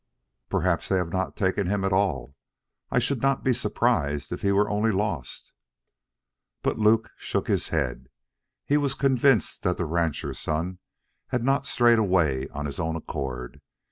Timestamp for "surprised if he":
3.53-4.51